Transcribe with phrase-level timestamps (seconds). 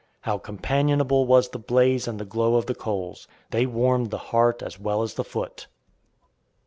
[0.21, 3.27] How companionable was the blaze and the glow of the coals!
[3.51, 5.67] They warmed the heart as well as the foot.